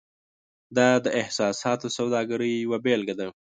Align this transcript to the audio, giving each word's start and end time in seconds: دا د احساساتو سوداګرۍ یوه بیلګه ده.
دا 0.77 0.89
د 1.05 1.07
احساساتو 1.21 1.87
سوداګرۍ 1.97 2.51
یوه 2.65 2.77
بیلګه 2.85 3.15
ده. 3.19 3.27